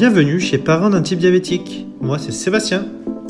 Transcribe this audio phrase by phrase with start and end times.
[0.00, 1.86] bienvenue chez Parents d'un type diabétique.
[2.00, 2.86] Moi c'est Sébastien.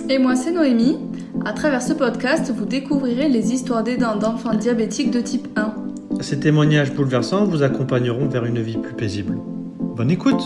[0.09, 1.00] Et moi c'est Noémie.
[1.45, 5.75] À travers ce podcast, vous découvrirez les histoires d'aidants d'enfants diabétiques de type 1.
[6.21, 9.36] Ces témoignages bouleversants vous accompagneront vers une vie plus paisible.
[9.80, 10.41] Bonne écoute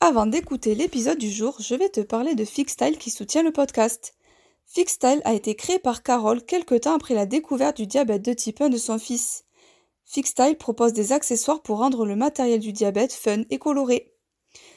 [0.00, 4.14] Avant d'écouter l'épisode du jour, je vais te parler de Fixstyle qui soutient le podcast.
[4.66, 8.62] Fixstyle a été créé par Carole quelque temps après la découverte du diabète de type
[8.62, 9.44] 1 de son fils.
[10.12, 14.12] Fixstyle propose des accessoires pour rendre le matériel du diabète fun et coloré.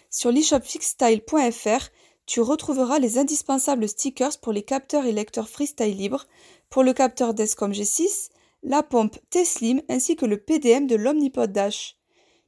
[0.10, 1.90] Sur l'e-shop fixstyle.fr,
[2.26, 6.26] tu retrouveras les indispensables stickers pour les capteurs et lecteurs freestyle libres,
[6.70, 8.30] pour le capteur Descom G6,
[8.64, 11.98] la pompe T-Slim ainsi que le PDM de l'Omnipod Dash.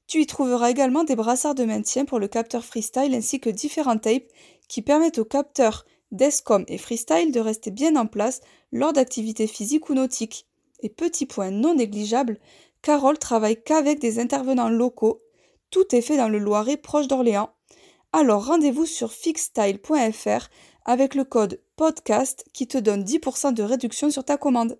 [0.07, 3.97] Tu y trouveras également des brassards de maintien pour le capteur freestyle ainsi que différents
[3.97, 4.31] tapes
[4.69, 8.39] qui permettent aux capteurs Descom et freestyle de rester bien en place
[8.71, 10.45] lors d'activités physiques ou nautiques.
[10.81, 12.39] Et petit point non négligeable,
[12.81, 15.21] Carole travaille qu'avec des intervenants locaux.
[15.69, 17.49] Tout est fait dans le Loiret proche d'Orléans.
[18.13, 20.47] Alors rendez-vous sur fixstyle.fr
[20.85, 24.79] avec le code podcast qui te donne 10% de réduction sur ta commande.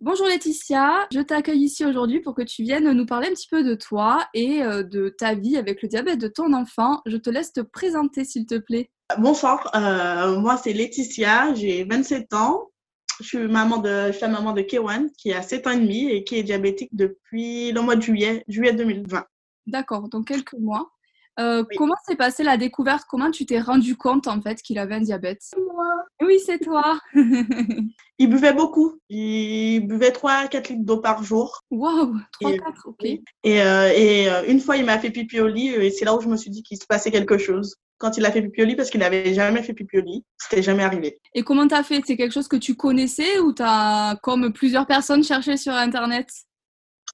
[0.00, 3.62] Bonjour Laetitia, je t'accueille ici aujourd'hui pour que tu viennes nous parler un petit peu
[3.62, 7.00] de toi et euh, de ta vie avec le diabète de ton enfant.
[7.06, 8.90] Je te laisse te présenter s'il te plaît.
[9.18, 12.70] Bonsoir, euh, moi c'est Laetitia, j'ai 27 ans.
[13.20, 15.80] Je suis, maman de, je suis la maman de Kewan qui a 7 ans et
[15.80, 19.24] demi et qui est diabétique depuis le mois de juillet, juillet 2020.
[19.66, 20.93] D'accord, donc quelques mois.
[21.40, 23.04] Euh, comment s'est passée la découverte?
[23.08, 25.42] Comment tu t'es rendu compte en fait qu'il avait un diabète?
[25.56, 25.84] Moi.
[26.22, 26.98] Oui, c'est toi.
[28.18, 28.98] il buvait beaucoup.
[29.08, 31.60] Il buvait 3 4 litres d'eau par jour.
[31.70, 33.04] Waouh, 3 4, ok.
[33.04, 36.14] Et, euh, et euh, une fois, il m'a fait pipi au lit et c'est là
[36.14, 37.76] où je me suis dit qu'il se passait quelque chose.
[37.98, 40.24] Quand il a fait pipi au lit, parce qu'il n'avait jamais fait pipi au lit,
[40.38, 41.18] c'était jamais arrivé.
[41.34, 42.00] Et comment t'as fait?
[42.06, 46.28] C'est quelque chose que tu connaissais ou t'as, comme plusieurs personnes, cherché sur Internet?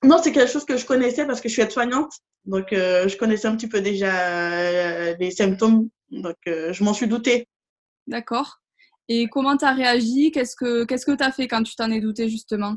[0.03, 2.13] Non, c'est quelque chose que je connaissais parce que je suis aide-soignante.
[2.47, 4.13] Donc, euh, je connaissais un petit peu déjà
[4.61, 5.89] euh, les symptômes.
[6.11, 7.47] Donc, euh, je m'en suis doutée.
[8.07, 8.61] D'accord.
[9.09, 10.31] Et comment tu as réagi?
[10.33, 12.77] Qu'est-ce que qu'est-ce que tu as fait quand tu t'en es douté, justement?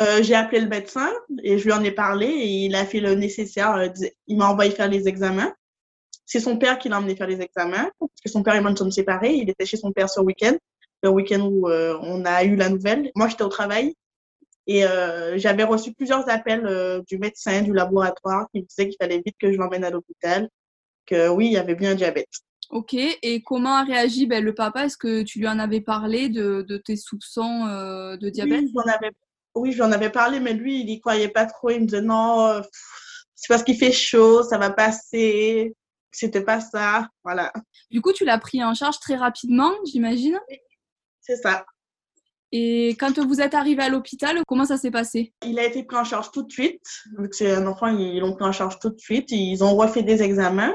[0.00, 1.10] Euh, J'ai appelé le médecin
[1.42, 3.92] et je lui en ai parlé et il a fait le nécessaire.
[4.26, 5.52] Il m'a envoyé faire les examens.
[6.24, 8.70] C'est son père qui l'a emmené faire les examens parce que son père et moi
[8.70, 9.34] nous sommes séparés.
[9.34, 10.56] Il était chez son père ce week-end,
[11.02, 13.10] le week-end où on a eu la nouvelle.
[13.14, 13.94] Moi, j'étais au travail
[14.66, 18.96] et euh, j'avais reçu plusieurs appels euh, du médecin, du laboratoire, qui me disaient qu'il
[19.00, 20.48] fallait vite que je l'emmène à l'hôpital,
[21.06, 22.30] que oui, il y avait bien un diabète.
[22.70, 24.84] Ok, et comment a réagi ben, le papa?
[24.84, 28.62] Est-ce que tu lui en avais parlé de, de tes soupçons euh, de diabète?
[28.62, 29.10] Oui, j'en avais,
[29.54, 31.70] oui, j'en avais parlé, mais lui, il n'y croyait pas trop.
[31.70, 32.62] Il me disait non,
[33.34, 35.74] c'est parce qu'il fait chaud, ça va passer.
[36.14, 37.50] C'était pas ça, voilà.
[37.90, 40.38] Du coup, tu l'as pris en charge très rapidement, j'imagine?
[41.20, 41.64] C'est ça.
[42.52, 45.32] Et quand vous êtes arrivé à l'hôpital, comment ça s'est passé?
[45.44, 46.84] Il a été pris en charge tout de suite.
[47.18, 49.30] Vu que c'est un enfant, ils l'ont pris en charge tout de suite.
[49.30, 50.74] Ils ont refait des examens.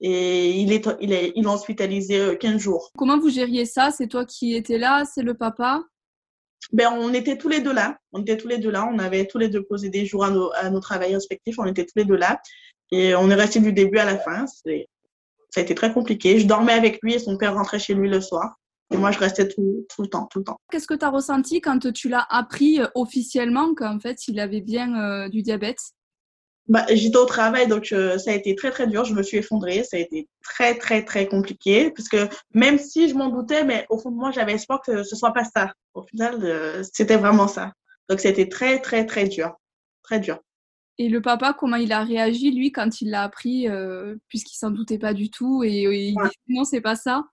[0.00, 2.90] Et il est, il est, ils l'ont hospitalisé 15 jours.
[2.98, 3.90] Comment vous gériez ça?
[3.90, 5.04] C'est toi qui étais là?
[5.04, 5.82] C'est le papa?
[6.72, 7.96] Ben, on était tous les deux là.
[8.12, 8.88] On était tous les deux là.
[8.92, 11.58] On avait tous les deux posé des jours à nos, à nos respectifs.
[11.58, 12.40] On était tous les deux là.
[12.90, 14.46] Et on est resté du début à la fin.
[14.46, 14.70] Ça
[15.56, 16.38] a été très compliqué.
[16.38, 18.56] Je dormais avec lui et son père rentrait chez lui le soir.
[18.92, 20.60] Et moi, je restais tout, tout le temps, tout le temps.
[20.70, 24.60] Qu'est-ce que tu as ressenti quand tu l'as appris euh, officiellement qu'en fait, il avait
[24.60, 25.78] bien euh, du diabète?
[26.68, 29.04] Bah, J'étais au travail, donc euh, ça a été très, très dur.
[29.04, 29.82] Je me suis effondrée.
[29.82, 31.90] Ça a été très, très, très compliqué.
[31.90, 35.02] Parce que même si je m'en doutais, mais au fond de moi, j'avais espoir que
[35.02, 35.72] ce soit pas ça.
[35.94, 37.72] Au final, c'était vraiment ça.
[38.08, 39.54] Donc, c'était très, très, très dur.
[40.02, 40.38] Très dur.
[40.98, 43.66] Et le papa, comment il a réagi, lui, quand il l'a appris,
[44.28, 47.24] puisqu'il s'en doutait pas du tout et, et il dit non, c'est pas ça?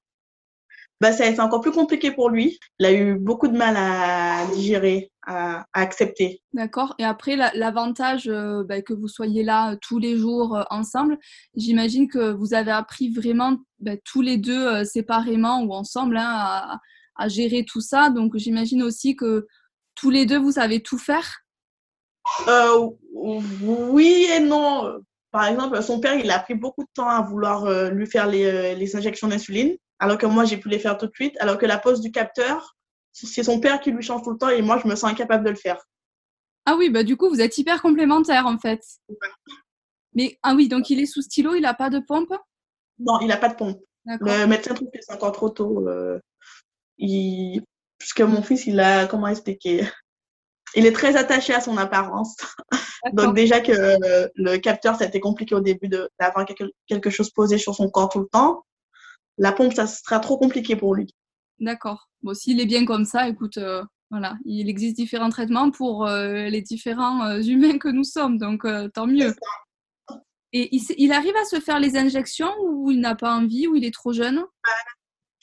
[1.02, 2.60] Bah, ça a été encore plus compliqué pour lui.
[2.80, 6.42] Il a eu beaucoup de mal à digérer, à, à accepter.
[6.54, 6.94] D'accord.
[7.00, 11.18] Et après, l'avantage euh, bah, que vous soyez là euh, tous les jours euh, ensemble,
[11.56, 16.28] j'imagine que vous avez appris vraiment bah, tous les deux euh, séparément ou ensemble hein,
[16.28, 16.80] à,
[17.16, 18.10] à, gérer tout ça.
[18.10, 19.48] Donc, j'imagine aussi que
[19.96, 21.40] tous les deux, vous savez tout faire.
[23.16, 25.00] oui et non.
[25.32, 28.76] Par exemple, son père, il a pris beaucoup de temps à vouloir lui faire les,
[28.76, 31.66] les injections d'insuline alors que moi, j'ai pu les faire tout de suite, alors que
[31.66, 32.76] la pose du capteur,
[33.12, 35.44] c'est son père qui lui change tout le temps et moi, je me sens incapable
[35.44, 35.78] de le faire.
[36.66, 38.82] Ah oui, bah du coup, vous êtes hyper complémentaires en fait.
[40.14, 42.34] Mais ah oui, donc il est sous stylo, il n'a pas de pompe?
[43.00, 43.82] Non, il n'a pas de pompe.
[44.06, 45.88] Le médecin trouve que c'est encore trop tôt.
[45.88, 46.20] Euh,
[46.98, 47.62] il...
[47.98, 49.88] Puisque mon fils, il a, comment expliquer?
[50.76, 52.38] Il est très attaché à son apparence.
[53.14, 53.72] Donc déjà que
[54.36, 57.90] le capteur, ça a été compliqué au début d'avoir quelque, quelque chose posé sur son
[57.90, 58.64] corps tout le temps
[59.40, 61.14] la pompe, ça sera trop compliqué pour lui.
[61.60, 62.10] D'accord.
[62.22, 66.62] Bon, s'il est bien comme ça, écoute, euh, Voilà, il existe différents traitements pour les
[66.62, 69.34] différents humains que nous sommes, donc tant mieux.
[70.52, 73.86] Et il, arrive à se faire les injections ou il n'a pas envie ou il
[73.86, 74.44] est trop jeune?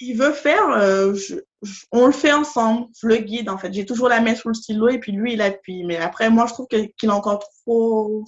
[0.00, 0.66] Il veut faire,
[1.92, 3.72] on le fait ensemble, je le guide en fait.
[3.72, 5.84] J'ai toujours la main sous le stylo et puis lui il appuie.
[5.84, 8.24] Mais après, moi je trouve qu'il est encore trop,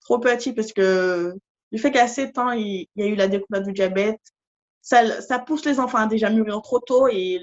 [0.00, 1.34] trop petit parce que
[1.72, 4.20] du fait qu'à 7 ans, il, y a eu la découverte du diabète,
[4.82, 7.40] ça, ça pousse les enfants à déjà mûrir trop tôt et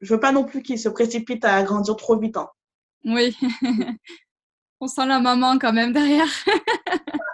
[0.00, 2.36] je veux pas non plus qu'ils se précipitent à grandir trop vite.
[2.36, 2.48] Hein.
[3.04, 3.36] Oui,
[4.80, 6.28] on sent la maman quand même derrière.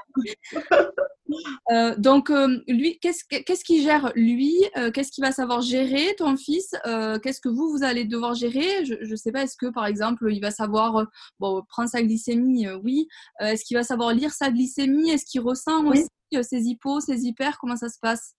[1.70, 4.54] Euh, donc, euh, lui, qu'est-ce qu'il gère lui?
[4.76, 6.75] Euh, Qu'est-ce qu'il va savoir gérer, ton fils?
[7.22, 8.84] Qu'est-ce que vous, vous allez devoir gérer?
[8.84, 11.06] Je ne sais pas, est-ce que, par exemple, il va savoir
[11.40, 13.08] bon, prendre sa glycémie Oui.
[13.40, 15.10] est-ce qu'il va savoir lire sa glycémie?
[15.10, 16.06] Est-ce qu'il ressent aussi
[16.42, 17.58] ses hypos, ses hyper?
[17.58, 18.34] Comment ça se passe?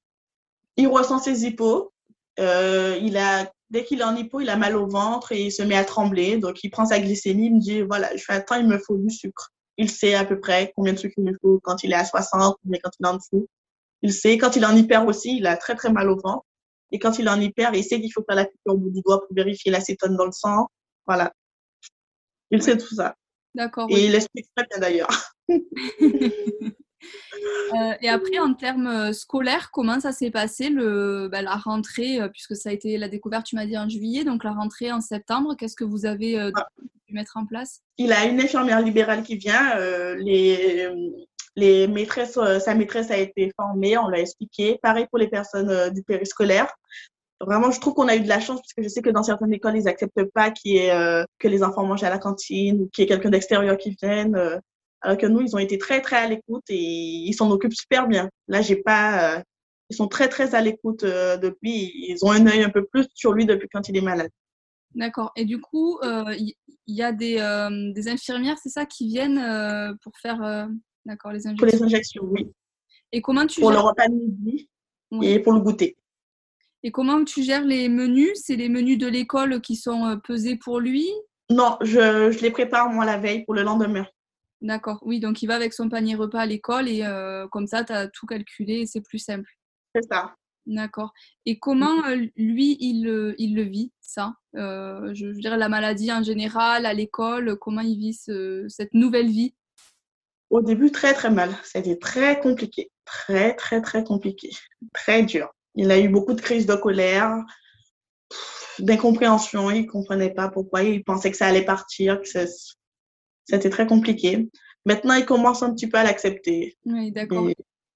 [0.78, 1.92] Il ressent ses hypos.
[2.38, 5.64] il a, dès qu'il est en hypo, il a mal au ventre et il se
[5.64, 6.38] met à trembler.
[6.38, 8.98] Donc, il prend sa glycémie, il me dit, voilà, je fais attends, il me faut
[8.98, 11.92] du sucre il sait à peu près combien de sucre il lui faut quand il
[11.92, 13.48] est à 60, mais quand il est en dessous.
[14.02, 16.46] Il sait, quand il est en hyper aussi, il a très très mal au ventre.
[16.92, 18.92] Et quand il est en hyper, il sait qu'il faut faire la piqûre au bout
[18.92, 20.68] du doigt pour vérifier l'acétone dans le sang.
[21.08, 21.34] Voilà.
[22.52, 23.16] Il sait tout ça.
[23.56, 23.88] D'accord.
[23.90, 25.34] Et il explique très bien d'ailleurs.
[27.74, 32.22] Euh, et après, en termes euh, scolaires, comment ça s'est passé le, bah, la rentrée,
[32.22, 34.92] euh, puisque ça a été la découverte, tu m'as dit en juillet, donc la rentrée
[34.92, 36.68] en septembre, qu'est-ce que vous avez ah.
[37.08, 37.82] dû mettre en place?
[37.98, 39.76] Il a une infirmière libérale qui vient.
[40.18, 40.90] les,
[41.56, 44.80] les maîtresses, sa maîtresse a été formée, on l'a expliqué.
[44.82, 46.72] Pareil pour les personnes du périscolaire.
[47.42, 49.24] Vraiment, je trouve qu'on a eu de la chance parce que je sais que dans
[49.24, 53.06] certaines écoles, ils n'acceptent pas que les enfants mangent à la cantine ou qu'il y
[53.06, 54.62] ait quelqu'un d'extérieur qui vienne.
[55.04, 58.08] Alors que nous, ils ont été très, très à l'écoute et ils s'en occupent super
[58.08, 58.30] bien.
[58.48, 59.36] Là, j'ai pas.
[59.36, 59.42] Euh,
[59.90, 61.92] ils sont très, très à l'écoute euh, depuis.
[62.08, 64.32] Ils ont un œil un peu plus sur lui depuis quand il est malade.
[64.96, 65.34] D'accord.
[65.36, 66.56] Et du coup, euh, il
[66.88, 67.36] y, a des,
[67.94, 70.70] des infirmières, c'est ça, qui viennent pour faire
[71.06, 71.68] d'accord, les injections?
[71.68, 72.52] Pour les injections, oui.
[73.12, 74.70] Et comment tu Pour le repas de midi
[75.22, 75.98] et pour le goûter.
[76.84, 78.34] Et comment tu gères les menus?
[78.36, 81.10] C'est les menus de l'école qui sont pesés pour lui?
[81.50, 84.06] Non, je, je les prépare moi la veille pour le lendemain.
[84.64, 85.00] D'accord.
[85.02, 87.92] Oui, donc il va avec son panier repas à l'école et euh, comme ça, tu
[87.92, 89.52] as tout calculé et c'est plus simple.
[89.94, 90.36] C'est ça.
[90.66, 91.12] D'accord.
[91.46, 94.36] Et comment euh, lui, il, il, le vit, ça?
[94.56, 98.14] Euh, Je veux dire, la maladie en général, à l'école, comment il vit
[98.70, 99.54] cette nouvelle vie?
[100.50, 101.54] Au début, très très mal.
[101.64, 102.90] C'était très compliqué.
[103.04, 104.52] Très très très compliqué.
[104.94, 105.54] Très dur.
[105.76, 107.36] Il a eu beaucoup de crises de colère,
[108.80, 109.72] d'incompréhension.
[109.72, 110.84] Il ne comprenait pas pourquoi.
[110.84, 112.28] Il pensait que ça allait partir, que
[113.46, 114.50] c'était très compliqué.
[114.86, 116.78] Maintenant, il commence un petit peu à l'accepter.
[116.86, 117.50] Oui, d'accord.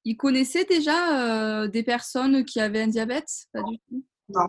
[0.06, 3.30] Il connaissait déjà euh, des personnes qui avaient un diabète?
[3.52, 4.04] Pas du tout?
[4.30, 4.48] Non.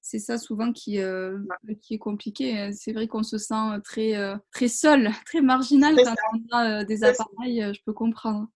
[0.00, 1.36] C'est ça souvent qui, euh,
[1.82, 2.56] qui est compliqué.
[2.56, 2.70] Hein.
[2.72, 7.02] C'est vrai qu'on se sent très, euh, très seul, très marginal quand on a des
[7.02, 8.46] appareils, je peux comprendre.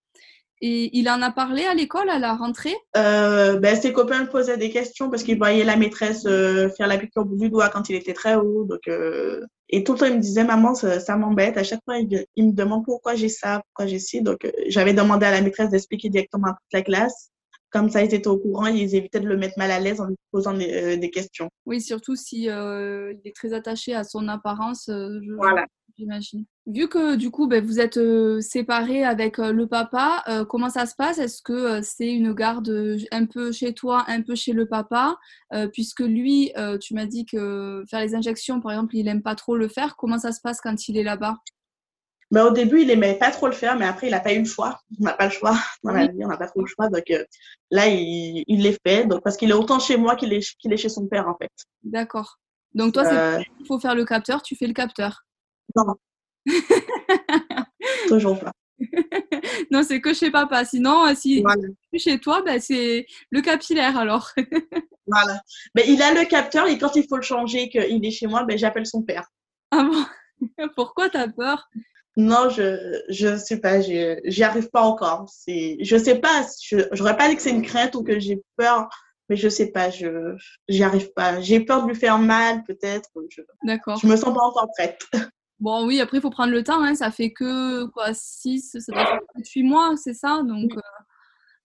[0.61, 2.75] Et il en a parlé à l'école à la rentrée?
[2.97, 6.99] Euh, ben, Ses copains posaient des questions parce qu'ils voyaient la maîtresse euh, faire la
[6.99, 8.65] piqûre du doigt quand il était très haut.
[8.65, 11.57] Donc, euh, et tout le temps, il me disait, maman, ça, m'embête.
[11.57, 14.23] À chaque fois, il, me demande pourquoi j'ai ça, pourquoi j'ai ci.
[14.23, 17.31] Donc, euh, j'avais demandé à la maîtresse d'expliquer directement à toute la classe.
[17.71, 20.07] Comme ça, ils étaient au courant, ils évitaient de le mettre mal à l'aise en
[20.07, 21.51] lui posant des, des questions.
[21.67, 24.85] Oui, surtout si il est très attaché à son apparence.
[24.89, 25.35] Je...
[25.37, 25.67] Voilà
[25.99, 26.45] j'imagine.
[26.67, 30.71] Vu que du coup, ben, vous êtes euh, séparés avec euh, le papa, euh, comment
[30.71, 31.19] ça se passe?
[31.19, 32.71] Est-ce que c'est une garde
[33.11, 35.17] un peu chez toi, un peu chez le papa?
[35.73, 39.57] Puisque lui, tu m'as dit que faire les injections, par exemple, il n'aime pas trop
[39.57, 39.97] le faire.
[39.97, 41.37] Comment ça se passe quand il est là-bas?
[42.31, 44.41] Ben, au début, il aimait pas trop le faire, mais après, il n'a pas eu
[44.41, 44.79] le choix.
[45.01, 46.89] On n'a pas le choix dans la vie, on n'a pas trop le choix.
[46.91, 47.05] Donc
[47.71, 49.07] là, il, il les fait.
[49.07, 51.37] Donc, parce qu'il est autant chez moi qu'il est, qu'il est chez son père, en
[51.37, 51.51] fait.
[51.83, 52.39] D'accord.
[52.75, 55.25] Donc toi, il faut faire le capteur, tu fais le capteur.
[55.77, 55.95] Non.
[58.09, 58.53] Toujours pas.
[59.71, 60.65] non, c'est que chez papa.
[60.65, 61.45] Sinon, euh, si
[61.97, 64.31] chez toi, ben, c'est le capillaire alors.
[65.07, 65.41] voilà.
[65.75, 68.45] Mais il a le capteur et quand il faut le changer, qu'il est chez moi,
[68.45, 69.27] ben, j'appelle son père.
[69.71, 70.69] Ah bon?
[70.77, 71.69] Pourquoi t'as peur?
[72.17, 75.29] Non, je je sais pas, j'y arrive pas encore.
[75.29, 76.47] C'est, je sais pas.
[76.63, 78.89] Je n'aurais pas dit que c'est une crainte ou que j'ai peur,
[79.29, 79.91] mais je sais pas.
[79.91, 80.35] Je
[80.69, 81.41] j'y arrive pas.
[81.41, 83.11] J'ai peur de lui faire mal, peut-être.
[83.63, 83.99] D'accord.
[84.01, 85.01] Je me sens pas encore prête.
[85.61, 86.83] Bon, oui, après, il faut prendre le temps.
[86.83, 86.95] Hein.
[86.95, 89.21] Ça fait que quoi, 6, ça doit faire
[89.55, 90.43] 8 mois, c'est ça?
[90.45, 91.05] Donc, il euh,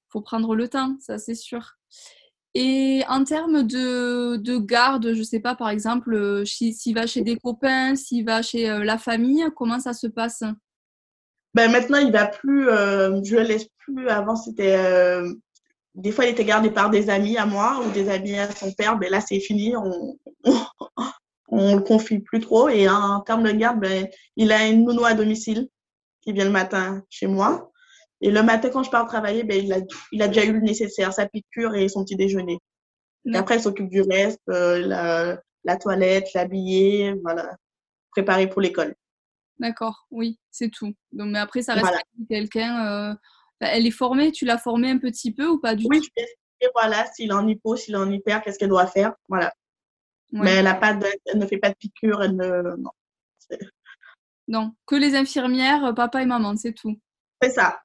[0.10, 1.76] faut prendre le temps, ça, c'est sûr.
[2.56, 7.22] Et en termes de, de garde, je sais pas, par exemple, euh, s'il va chez
[7.22, 10.44] des copains, s'il va chez euh, la famille, comment ça se passe?
[11.54, 14.08] Ben, Maintenant, il va plus, je le laisse plus.
[14.10, 15.22] Avant, c'était.
[15.94, 18.72] des fois, il était gardé par des amis à moi ou des amis à son
[18.72, 18.98] père.
[18.98, 19.76] Mais ben, là, c'est fini.
[19.78, 21.04] On, on
[21.56, 22.70] le confie plus trop.
[22.70, 25.68] Et en termes de garde, ben, il a une nounou à domicile
[26.22, 27.72] qui vient le matin chez moi.
[28.22, 29.78] Et le matin, quand je pars travailler, ben, il, a,
[30.12, 32.60] il a déjà eu le nécessaire, sa piqûre et son petit déjeuner.
[33.26, 37.56] Et après, il s'occupe du reste, euh, la, la, toilette, l'habiller, voilà,
[38.12, 38.96] préparer pour l'école.
[39.60, 40.94] D'accord, oui, c'est tout.
[41.12, 41.94] Donc, mais après, ça reste
[42.30, 43.12] quelqu'un.
[43.12, 43.16] Euh...
[43.60, 46.08] Elle est formée, tu l'as formée un petit peu ou pas du oui, tout?
[46.18, 46.26] Oui,
[46.62, 49.54] je voilà, s'il est en hypo, s'il est en hyper, qu'est-ce qu'elle doit faire, voilà.
[50.34, 52.76] Mais elle, a pas de, elle ne fait pas de piqûre, elle ne.
[54.48, 54.74] Non.
[54.86, 57.00] que les infirmières, euh, papa et maman, c'est tout.
[57.42, 57.80] C'est ça.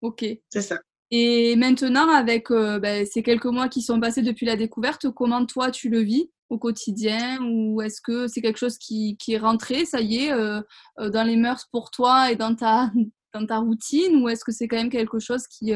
[0.00, 0.24] Ok.
[0.50, 0.78] C'est ça.
[1.10, 5.46] Et maintenant, avec euh, ben, ces quelques mois qui sont passés depuis la découverte, comment
[5.46, 9.38] toi tu le vis au quotidien Ou est-ce que c'est quelque chose qui, qui, est
[9.38, 10.60] rentré, ça y est, euh,
[10.98, 12.90] euh, dans les mœurs pour toi et dans ta,
[13.32, 15.72] dans ta routine Ou est-ce que c'est quand même quelque chose qui,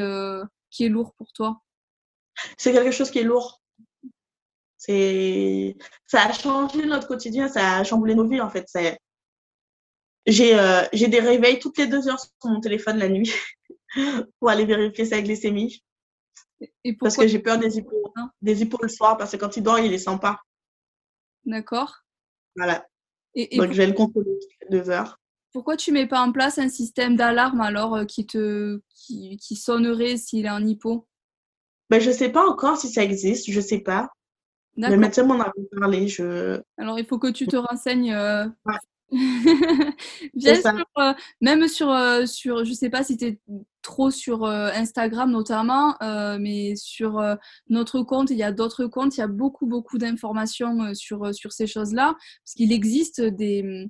[0.71, 1.61] qui est lourd pour toi?
[2.57, 3.61] C'est quelque chose qui est lourd.
[4.79, 8.65] C'est, ça a changé notre quotidien, ça a chamboulé nos vies en fait.
[10.25, 13.31] J'ai, j'ai des réveils toutes les deux heures sur mon téléphone la nuit.
[14.39, 15.83] pour aller vérifier sa glycémie.
[16.83, 19.79] Et parce que j'ai peur des hippos, des le soir, parce que quand il dort,
[19.79, 20.41] il les sent pas.
[21.45, 22.03] D'accord.
[22.55, 22.85] Voilà.
[23.33, 25.19] Et, Donc, je vais le contrôler toutes les deux heures.
[25.53, 29.55] Pourquoi tu mets pas en place un système d'alarme alors euh, qui te qui, qui
[29.55, 31.07] sonnerait s'il est en hypo?
[31.89, 34.11] Ben, Je sais pas encore si ça existe, je sais pas.
[34.87, 36.07] Le médecin m'en a parlé.
[36.07, 36.61] Je...
[36.77, 38.45] Alors, il faut que tu te renseignes euh,
[40.33, 43.39] Bien sûr, euh, même sur, euh, sur, je sais pas si tu es
[43.81, 45.95] trop sur euh, Instagram notamment,
[46.39, 47.21] mais sur
[47.69, 51.51] notre compte, il y a d'autres comptes, il y a beaucoup, beaucoup d'informations sur, sur
[51.51, 53.89] ces choses-là, parce qu'il existe des...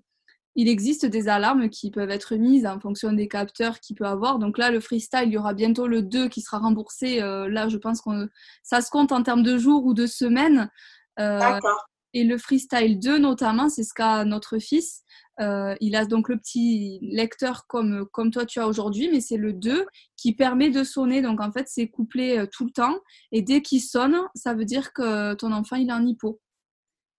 [0.56, 4.40] Il existe des alarmes qui peuvent être mises en fonction des capteurs qu'il peut avoir.
[4.40, 7.20] Donc là, le freestyle, il y aura bientôt le 2 qui sera remboursé.
[7.20, 8.30] là, je pense que
[8.64, 10.70] ça se compte en termes de jours ou de semaines.
[11.18, 11.90] D'accord.
[12.14, 15.04] Et le freestyle 2, notamment, c'est ce qu'a notre fils.
[15.40, 19.38] Euh, il a donc le petit lecteur comme, comme toi tu as aujourd'hui, mais c'est
[19.38, 19.86] le 2
[20.18, 21.22] qui permet de sonner.
[21.22, 22.98] Donc en fait, c'est couplé euh, tout le temps.
[23.32, 26.40] Et dès qu'il sonne, ça veut dire que ton enfant, il est en hypo.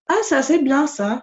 [0.08, 1.22] Ah, c'est assez bien ça.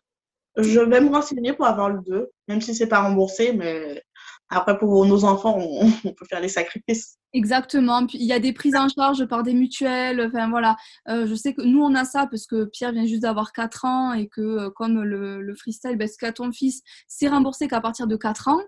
[0.57, 4.03] Je vais me renseigner pour avoir le 2, même si c'est pas remboursé, mais
[4.49, 5.57] après, pour nos enfants,
[6.03, 7.17] on, peut faire les sacrifices.
[7.33, 8.05] Exactement.
[8.05, 10.21] Puis, il y a des prises en charge par des mutuelles.
[10.21, 10.75] Enfin, voilà.
[11.09, 13.85] Euh, je sais que nous, on a ça parce que Pierre vient juste d'avoir 4
[13.85, 17.67] ans et que, euh, comme le, le freestyle, ben, ce qu'a ton fils, c'est remboursé
[17.67, 18.61] qu'à partir de 4 ans.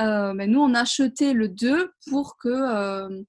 [0.00, 3.24] Euh, ben, nous, on a acheté le 2 pour que,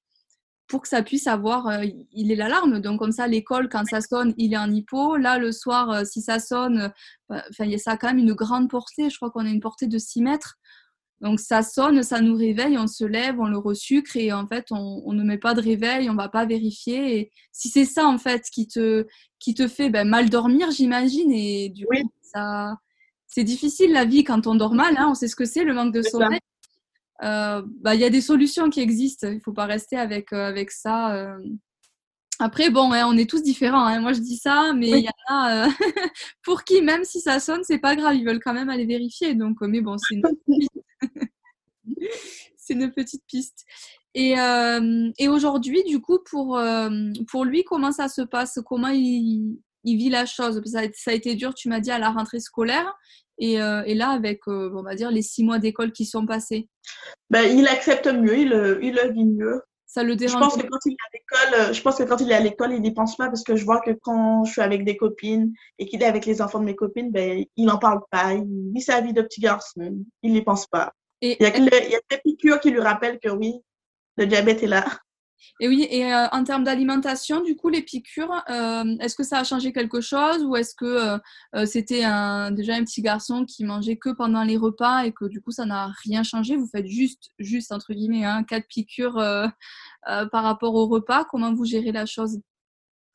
[0.67, 1.83] pour que ça puisse avoir.
[2.11, 2.79] il est l'alarme.
[2.79, 5.17] Donc, comme ça, l'école, quand ça sonne, il est en hypo.
[5.17, 6.91] Là, le soir, si ça sonne,
[7.29, 9.09] ben, enfin, ça a quand même une grande portée.
[9.09, 10.57] Je crois qu'on a une portée de 6 mètres.
[11.21, 14.65] Donc ça sonne, ça nous réveille, on se lève, on le resucre et en fait
[14.71, 17.17] on, ne met pas de réveil, on va pas vérifier.
[17.17, 19.07] Et si c'est ça en fait qui te,
[19.39, 22.77] qui te fait ben, mal dormir, j'imagine, et du coup ça,
[23.27, 25.73] c'est difficile la vie quand on dort mal, hein, on sait ce que c'est le
[25.73, 26.39] manque de sommeil.
[27.23, 30.47] Euh, bah, il y a des solutions qui existent, il faut pas rester avec, euh,
[30.47, 31.15] avec ça.
[31.15, 31.37] Euh.
[32.39, 33.85] Après, bon, hein, on est tous différents.
[33.85, 34.01] Hein.
[34.01, 35.69] Moi, je dis ça, mais il y en a
[36.43, 38.15] pour qui, même si ça sonne, c'est pas grave.
[38.15, 39.35] Ils veulent quand même aller vérifier.
[39.35, 40.23] Donc, mais bon, c'est une...
[42.57, 43.65] c'est une petite piste.
[44.15, 46.89] Et, euh, et aujourd'hui, du coup, pour, euh,
[47.27, 48.59] pour lui, comment ça se passe?
[48.65, 50.61] Comment il, il vit la chose?
[50.65, 52.93] Ça a, été dur, tu m'as dit, à la rentrée scolaire.
[53.37, 56.67] Et, euh, et là, avec, on va dire, les six mois d'école qui sont passés.
[57.29, 59.61] Ben, il accepte mieux, il, il le vit mieux.
[59.85, 60.33] Ça le dérange.
[60.33, 62.39] Je pense que quand il est à l'école, je pense que quand il est à
[62.39, 64.97] l'école, il n'y pense pas parce que je vois que quand je suis avec des
[64.97, 68.33] copines et qu'il est avec les enfants de mes copines, ben, il n'en parle pas.
[68.33, 70.03] Il vit sa vie de petit garçon.
[70.21, 73.53] Il n'y pense pas il, y a des piqûres qui lui rappellent que oui,
[74.17, 74.85] le diabète est là.
[75.59, 79.39] Et oui, et euh, en termes d'alimentation, du coup, les piqûres, euh, est-ce que ça
[79.39, 81.17] a changé quelque chose ou est-ce que
[81.55, 82.03] euh, c'était
[82.51, 85.65] déjà un petit garçon qui mangeait que pendant les repas et que du coup, ça
[85.65, 86.55] n'a rien changé?
[86.55, 89.21] Vous faites juste, juste entre guillemets, hein, quatre piqûres
[90.03, 91.25] par rapport au repas.
[91.25, 92.39] Comment vous gérez la chose?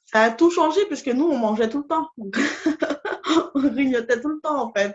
[0.07, 2.09] Ça a tout changé puisque nous, on mangeait tout le temps.
[3.55, 4.95] on grignotait tout le temps, en fait.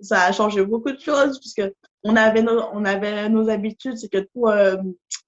[0.00, 1.62] Ça a changé beaucoup de choses puisque
[2.04, 4.76] on avait nos, on avait nos habitudes, c'est que tous euh,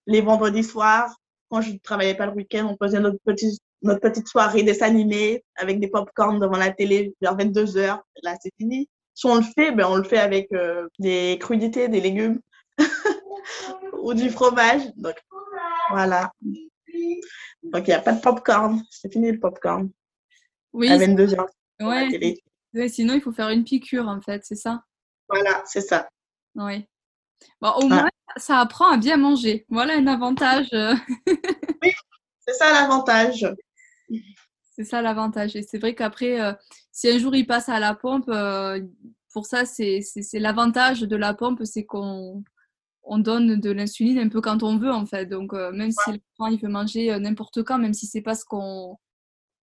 [0.07, 1.15] les vendredis soirs,
[1.51, 5.45] quand je travaillais pas le week-end, on faisait notre petite notre petite soirée des animés
[5.57, 8.03] avec des pop-corn devant la télé vers 22 heures.
[8.23, 8.89] Là, c'est fini.
[9.15, 12.41] Si on le fait, ben on le fait avec euh, des crudités, des légumes
[14.03, 14.83] ou du fromage.
[14.97, 15.17] Donc
[15.91, 16.33] voilà.
[17.63, 18.83] Donc il n'y a pas de pop-corn.
[18.91, 19.91] C'est fini le pop-corn.
[20.73, 20.89] Oui.
[20.89, 21.49] À 22 heures.
[21.81, 22.41] Ouais
[22.89, 24.85] sinon, il faut faire une piqûre, en fait, c'est ça?
[25.29, 26.09] Voilà, c'est ça.
[26.55, 26.87] Oui.
[27.61, 29.67] Bon, au moins, ça apprend à bien manger.
[29.69, 30.69] Voilà un avantage.
[30.73, 31.93] oui,
[32.41, 33.47] c'est ça l'avantage.
[34.75, 35.57] C'est ça l'avantage.
[35.57, 36.53] Et c'est vrai qu'après, euh,
[36.93, 38.81] si un jour il passe à la pompe, euh,
[39.33, 40.03] pour ça, c'est
[40.35, 42.43] l'avantage de la pompe, c'est qu'on
[43.05, 45.27] on donne de l'insuline un peu quand on veut, en fait.
[45.27, 48.45] Donc, euh, même si l'enfant, il veut manger n'importe quand, même si c'est pas ce
[48.45, 48.99] qu'on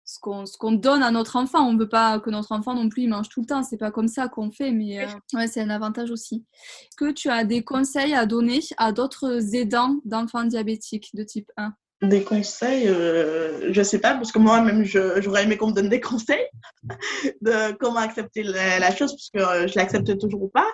[0.06, 1.68] ce qu'on donne à notre enfant.
[1.68, 3.64] On ne veut pas que notre enfant non plus il mange tout le temps.
[3.64, 6.46] C'est pas comme ça qu'on fait, mais ouais, c'est un avantage aussi.
[6.84, 11.52] Est-ce que tu as des conseils à donner à d'autres aidants d'enfants diabétiques de type
[11.58, 15.90] 1 des conseils, euh, je sais pas, parce que moi-même, j'aurais aimé qu'on me donne
[15.90, 16.46] des conseils
[17.42, 20.68] de comment accepter la, chose, parce que euh, je l'accepte toujours pas.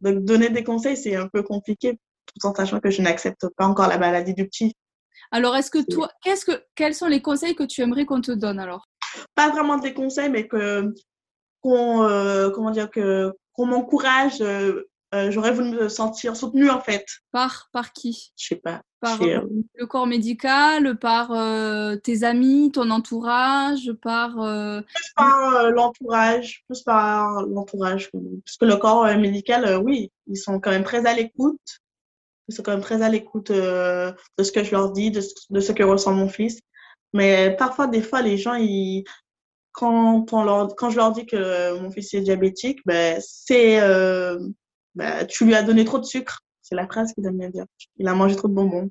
[0.00, 3.66] Donc, donner des conseils, c'est un peu compliqué, tout en sachant que je n'accepte pas
[3.66, 4.76] encore la maladie du petit.
[5.30, 8.32] Alors, est-ce que toi, qu'est-ce que, quels sont les conseils que tu aimerais qu'on te
[8.32, 8.86] donne alors?
[9.34, 10.92] Pas vraiment des conseils, mais que
[11.60, 14.42] qu'on, euh, comment dire, que qu'on m'encourage
[15.14, 17.06] euh, j'aurais voulu me sentir soutenue en fait.
[17.30, 18.32] Par, par qui?
[18.36, 18.82] Je sais pas.
[19.00, 19.40] Par euh,
[19.74, 24.34] le corps médical, par euh, tes amis, ton entourage, par...
[24.34, 28.10] Plus par l'entourage, plus par l'entourage.
[28.44, 31.80] Parce que le corps médical, oui, ils sont quand même très à l'écoute.
[32.48, 35.72] Ils sont quand même très à l'écoute de ce que je leur dis, de, ce
[35.72, 36.60] que ressent mon fils.
[37.12, 39.04] Mais parfois, des fois, les gens, ils,
[39.72, 43.80] quand, on leur, quand je leur dis que mon fils est diabétique, ben, c'est
[44.96, 46.40] bah, tu lui as donné trop de sucre.
[46.62, 47.66] C'est la phrase qu'il aime bien dire.
[47.96, 48.90] Il a mangé trop de bonbons.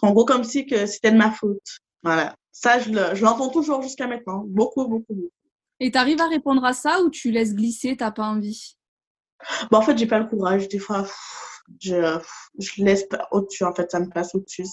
[0.00, 1.60] En gros, comme si que c'était de ma faute.
[2.02, 2.34] Voilà.
[2.52, 4.44] Ça, je l'entends toujours jusqu'à maintenant.
[4.46, 5.30] Beaucoup, beaucoup, beaucoup.
[5.80, 8.76] Et tu arrives à répondre à ça ou tu laisses glisser, t'as pas envie?
[9.70, 10.68] Bon, En fait, j'ai pas le courage.
[10.68, 11.06] Des fois,
[11.80, 12.18] je,
[12.58, 13.64] je laisse au-dessus.
[13.64, 14.64] En fait, ça me passe au-dessus.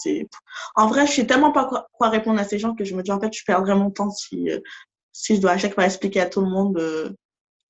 [0.76, 3.12] En vrai, je sais tellement pas quoi, répondre à ces gens que je me dis,
[3.12, 4.60] en fait, je perdrais mon temps si, euh,
[5.12, 7.10] si je dois à chaque fois expliquer à tout le monde euh,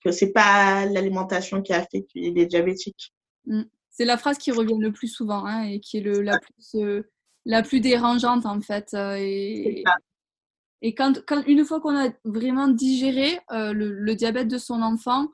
[0.03, 3.13] que c'est pas l'alimentation qui a fait qu'il est diabétique.
[3.45, 3.63] Mm.
[3.91, 6.75] C'est la phrase qui revient le plus souvent hein, et qui est le, la, plus,
[6.75, 7.03] euh,
[7.45, 8.93] la plus dérangeante en fait.
[8.93, 9.83] Et,
[10.81, 14.81] et quand, quand, une fois qu'on a vraiment digéré euh, le, le, diabète de son
[14.81, 15.27] enfant,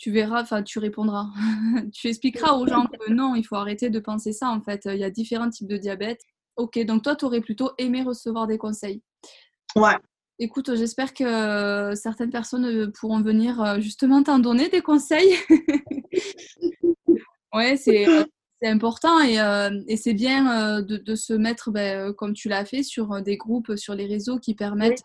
[0.00, 1.28] tu verras, enfin tu répondras,
[1.92, 4.82] tu expliqueras aux gens que non, il faut arrêter de penser ça en fait.
[4.86, 6.22] Il y a différents types de diabète.
[6.56, 9.02] Ok, donc toi, tu aurais plutôt aimé recevoir des conseils.
[9.76, 9.96] Ouais,
[10.42, 15.34] Écoute, j'espère que euh, certaines personnes euh, pourront venir euh, justement t'en donner des conseils.
[17.54, 18.06] ouais, c'est
[18.64, 19.36] important et,
[19.86, 23.76] et c'est bien de, de, se mettre, ben, comme tu l'as fait, sur des groupes,
[23.76, 25.02] sur les réseaux qui permettent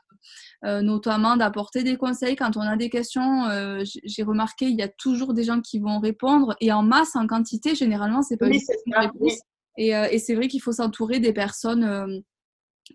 [0.65, 2.35] notamment d'apporter des conseils.
[2.35, 3.47] Quand on a des questions,
[3.83, 7.27] j'ai remarqué, il y a toujours des gens qui vont répondre et en masse, en
[7.27, 9.39] quantité, généralement, c'est pas oui, une réponse.
[9.77, 12.23] Et, et c'est vrai qu'il faut s'entourer des personnes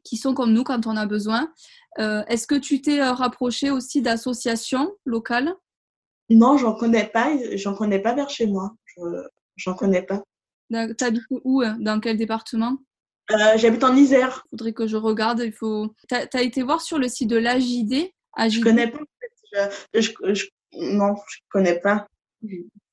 [0.04, 1.52] qui sont comme nous quand on a besoin.
[1.98, 5.52] Euh, est-ce que tu t'es euh, rapproché aussi d'associations locales?
[6.28, 7.32] Non, j'en connais pas.
[7.56, 8.76] J'en connais pas vers chez moi.
[9.56, 10.22] J'en connais pas.
[10.70, 11.76] Tu habites où hein?
[11.80, 12.78] Dans quel département?
[13.30, 14.44] Euh, J'habite en Isère.
[14.50, 15.42] Faudrait que je regarde.
[15.44, 15.94] Il faut.
[16.08, 18.10] T'as as été voir sur le site de l'AJD
[18.48, 18.98] Je connais pas.
[19.94, 22.06] Je, je, non, je connais pas.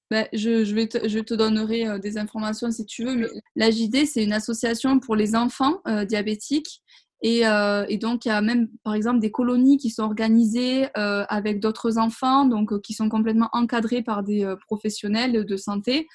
[0.09, 4.05] Ben, je, je, vais te, je te donnerai des informations si tu veux, mais l'AJD,
[4.05, 6.81] c'est une association pour les enfants diabétiques
[7.21, 10.87] et, euh, et, donc, il y a même, par exemple, des colonies qui sont organisées
[10.97, 15.57] euh, avec d'autres enfants, donc euh, qui sont complètement encadrés par des euh, professionnels de
[15.57, 16.07] santé.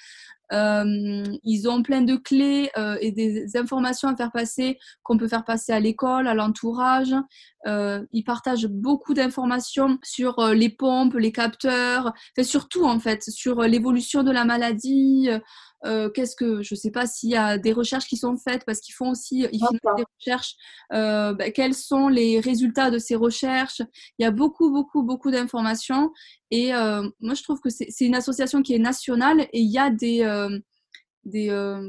[0.52, 5.44] Euh, ils ont plein de clés et des informations à faire passer qu'on peut faire
[5.44, 7.14] passer à l'école, à l'entourage.
[7.66, 14.22] ils partagent beaucoup d'informations sur les pompes, les capteurs, enfin, surtout en fait sur l'évolution
[14.22, 15.28] de la maladie,
[15.84, 18.80] euh, qu'est-ce que je sais pas s'il y a des recherches qui sont faites parce
[18.80, 20.54] qu'ils font aussi ils font des recherches
[20.92, 23.82] euh, bah, quels sont les résultats de ces recherches
[24.18, 26.12] il y a beaucoup beaucoup beaucoup d'informations
[26.50, 29.78] et euh, moi je trouve que c'est une association qui est nationale et il y
[29.78, 30.22] a des
[31.24, 31.48] des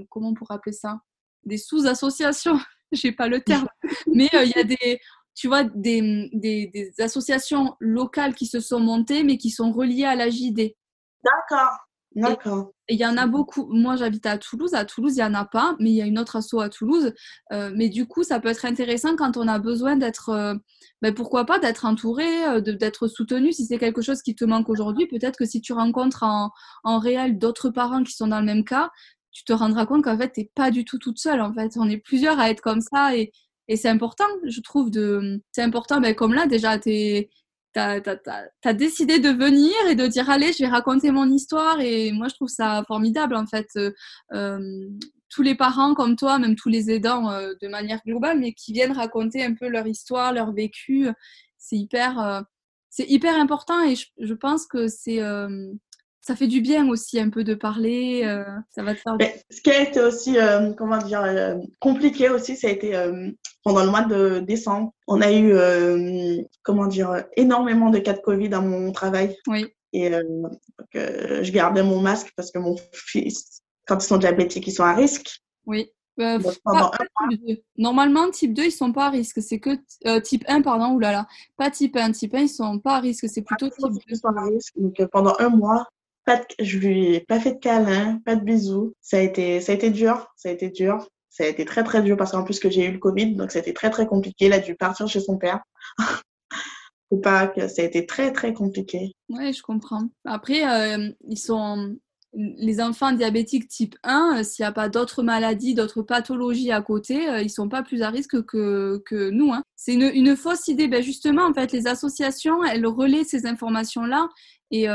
[0.09, 1.01] comment on pourrait appeler ça?
[1.43, 2.59] Des sous-associations
[2.91, 3.67] j'ai pas le terme
[4.07, 4.99] mais il y a des
[5.35, 10.05] tu vois, des, des, des, associations locales qui se sont montées, mais qui sont reliées
[10.05, 10.75] à la JD.
[11.23, 11.79] D'accord.
[12.15, 12.71] D'accord.
[12.89, 13.65] Il y en a beaucoup.
[13.71, 14.73] Moi, j'habite à Toulouse.
[14.73, 16.69] À Toulouse, il n'y en a pas, mais il y a une autre asso à
[16.69, 17.13] Toulouse.
[17.51, 20.53] Euh, mais du coup, ça peut être intéressant quand on a besoin d'être, euh,
[21.01, 23.51] ben, pourquoi pas, d'être entouré, euh, d'être soutenu.
[23.51, 26.51] Si c'est quelque chose qui te manque aujourd'hui, peut-être que si tu rencontres en,
[26.83, 28.91] en réel d'autres parents qui sont dans le même cas,
[29.31, 31.41] tu te rendras compte qu'en fait, tu n'es pas du tout toute seule.
[31.41, 33.31] En fait, on est plusieurs à être comme ça et,
[33.67, 34.91] et c'est important, je trouve.
[34.91, 37.29] de C'est important, ben, comme là, déjà, tu es
[37.73, 41.79] tu as, décidé de venir et de dire allez, je vais raconter mon histoire.
[41.81, 43.67] Et moi, je trouve ça formidable en fait.
[43.75, 43.91] Euh,
[44.33, 44.89] euh,
[45.29, 48.71] tous les parents comme toi, même tous les aidants euh, de manière globale, mais qui
[48.71, 51.07] viennent raconter un peu leur histoire, leur vécu,
[51.57, 52.43] c'est hyper,
[52.89, 55.21] c'est hyper important et je, pense que c'est
[56.25, 58.21] ça fait du bien aussi un peu de parler.
[58.25, 59.15] euh, ça va te faire.
[59.19, 62.93] Mais ce qui a été aussi, euh, comment dire, euh, compliqué aussi, ça a été
[63.63, 64.93] pendant le mois de décembre.
[65.07, 65.53] On a eu,
[66.63, 69.37] comment dire, énormément de cas de Covid dans mon travail.
[69.47, 69.65] Oui.
[69.91, 70.57] Et donc,
[70.95, 74.93] je gardais mon masque parce que mon fils, quand ils sont diabétiques, ils sont à
[74.93, 75.41] risque.
[75.65, 75.89] Oui.
[76.19, 77.57] Euh, Donc, pas- pendant pas type 2.
[77.77, 79.41] Normalement, type 2, ils sont pas à risque.
[79.41, 79.71] C'est que
[80.05, 81.27] euh, type 1, pardon, oulala.
[81.57, 82.11] Pas type 1.
[82.11, 83.27] Type 1, ils sont pas à risque.
[83.27, 83.99] C'est plutôt type 2.
[84.07, 84.73] ils sont à risque.
[84.77, 85.87] Donc pendant un mois,
[86.25, 88.93] pas de, je lui ai pas fait de câlin, pas de bisous.
[89.01, 91.07] Ça a été, ça a été dur, ça a été dur.
[91.29, 93.51] Ça a été très très dur parce qu'en plus que j'ai eu le Covid, donc
[93.51, 94.45] ça a été très très compliqué.
[94.45, 95.61] Il a dû partir chez son père.
[97.11, 99.13] Ou pas que ça a été très très compliqué.
[99.29, 100.07] Ouais, je comprends.
[100.25, 101.95] Après, euh, ils sont
[102.33, 106.81] les enfants diabétiques type 1, euh, s'il n'y a pas d'autres maladies, d'autres pathologies à
[106.81, 109.51] côté, euh, ils sont pas plus à risque que, que nous.
[109.53, 109.63] hein.
[109.75, 110.87] C'est une, fausse idée.
[110.87, 114.29] Ben justement, en fait, les associations, elles relaient ces informations-là
[114.71, 114.87] et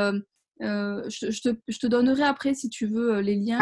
[0.63, 3.61] euh, je, je te, je te donnerai après, si tu veux, euh, les liens.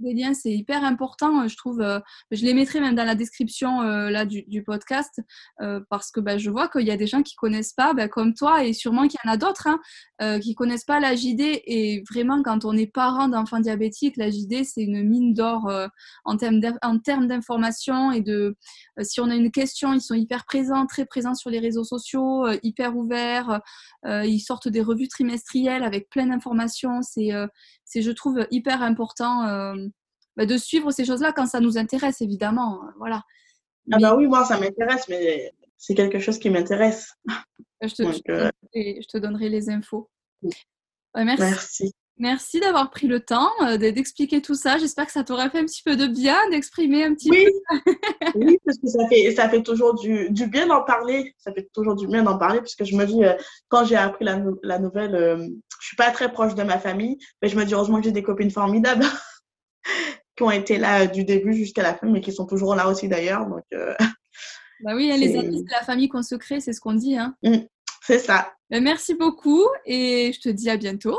[0.00, 1.80] Des liens, c'est hyper important, euh, je trouve.
[1.80, 5.20] euh, je les mettrai même dans la description euh, là, du, du podcast
[5.90, 8.34] parce que ben, je vois qu'il y a des gens qui connaissent pas, ben, comme
[8.34, 9.68] toi, et sûrement qu'il y en a d'autres
[10.18, 11.40] hein, qui connaissent pas la JD.
[11.40, 15.70] Et vraiment, quand on est parent d'enfants diabétiques, la JD, c'est une mine d'or
[16.24, 18.56] en termes d'information et de
[19.02, 22.46] si on a une question, ils sont hyper présents, très présents sur les réseaux sociaux,
[22.62, 23.60] hyper ouverts.
[24.06, 26.30] ils sortent des revues trimestrielles avec plein
[27.02, 27.46] C'est, euh,
[27.84, 29.74] c'est, je trouve, hyper important euh,
[30.36, 32.84] bah, de suivre ces choses-là quand ça nous intéresse, évidemment.
[32.84, 33.22] euh, Voilà.
[33.90, 37.14] Ah Mais, bah oui, moi ça m'intéresse, mais c'est quelque chose qui m'intéresse.
[37.82, 40.10] je, te, Donc, je, te donnerai, je te donnerai les infos.
[40.42, 41.42] Ouais, merci.
[41.42, 41.94] merci.
[42.20, 44.76] Merci d'avoir pris le temps euh, de- d'expliquer tout ça.
[44.78, 47.92] J'espère que ça t'aura fait un petit peu de bien d'exprimer un petit Oui, peu.
[48.36, 51.34] oui, parce que ça fait, ça fait toujours du, du bien d'en parler.
[51.38, 53.34] Ça fait toujours du bien d'en parler, puisque je me dis, euh,
[53.68, 55.36] quand j'ai appris la, la nouvelle, euh,
[55.80, 58.12] je suis pas très proche de ma famille, mais je me dis heureusement que j'ai
[58.12, 59.04] des copines formidables
[60.36, 63.08] qui ont été là du début jusqu'à la fin, mais qui sont toujours là aussi
[63.08, 63.46] d'ailleurs.
[63.46, 63.94] Donc, euh,
[64.80, 67.16] Bah oui, hein, les amis, c'est la famille qu'on se crée, c'est ce qu'on dit.
[67.16, 67.34] Hein.
[68.02, 68.52] c'est ça.
[68.70, 71.18] Ben, merci beaucoup et je te dis à bientôt.